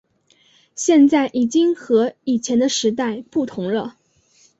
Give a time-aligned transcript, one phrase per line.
[0.73, 3.99] 现在已经和以前的时代不同了